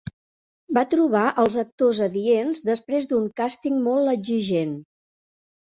Va 0.77 0.83
trobar 0.93 1.25
els 1.43 1.57
actors 1.63 2.01
adients 2.07 2.63
després 2.73 3.09
d'un 3.13 3.31
càsting 3.43 3.79
molt 3.91 4.15
exigent. 4.19 4.79